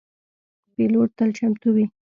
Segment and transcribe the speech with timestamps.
[0.73, 1.85] پیلوټ تل چمتو وي.